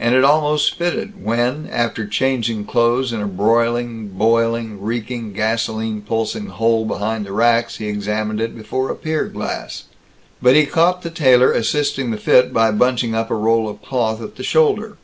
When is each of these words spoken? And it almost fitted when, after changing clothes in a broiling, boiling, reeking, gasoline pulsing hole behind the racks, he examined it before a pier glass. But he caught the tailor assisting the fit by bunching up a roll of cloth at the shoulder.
And 0.00 0.12
it 0.12 0.24
almost 0.24 0.74
fitted 0.74 1.24
when, 1.24 1.68
after 1.70 2.04
changing 2.04 2.64
clothes 2.64 3.12
in 3.12 3.20
a 3.20 3.28
broiling, 3.28 4.08
boiling, 4.08 4.82
reeking, 4.82 5.32
gasoline 5.32 6.00
pulsing 6.00 6.46
hole 6.46 6.84
behind 6.84 7.24
the 7.26 7.30
racks, 7.32 7.76
he 7.76 7.86
examined 7.86 8.40
it 8.40 8.56
before 8.56 8.90
a 8.90 8.96
pier 8.96 9.26
glass. 9.26 9.84
But 10.42 10.56
he 10.56 10.66
caught 10.66 11.02
the 11.02 11.10
tailor 11.10 11.52
assisting 11.52 12.10
the 12.10 12.16
fit 12.16 12.52
by 12.52 12.72
bunching 12.72 13.14
up 13.14 13.30
a 13.30 13.36
roll 13.36 13.68
of 13.68 13.80
cloth 13.80 14.20
at 14.20 14.34
the 14.34 14.42
shoulder. 14.42 14.96